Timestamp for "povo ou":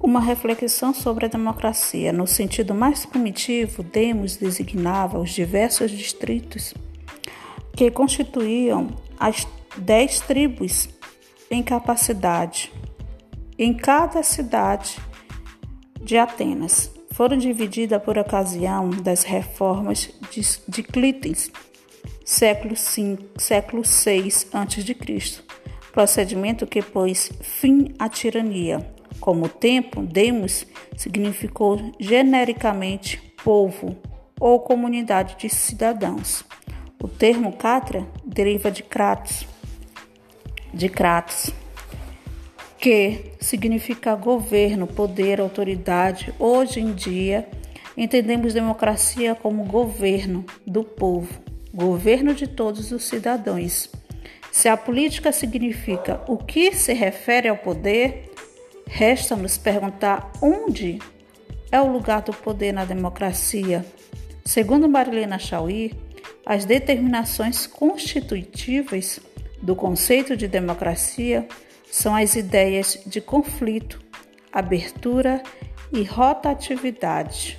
33.44-34.60